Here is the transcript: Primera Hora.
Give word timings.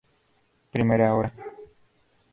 Primera 0.71 1.13
Hora. 1.13 1.31